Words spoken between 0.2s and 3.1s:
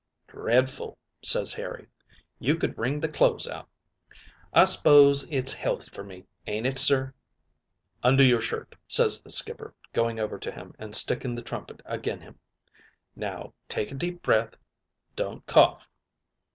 "'Dredful,' ses Harry. 'You could wring the